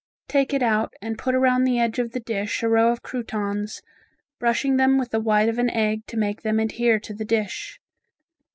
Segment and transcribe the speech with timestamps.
[0.27, 3.83] Take it out and put around the edge of the dish a row of croutons,
[4.39, 7.79] brushing them with the white of an egg to make them adhere to the dish.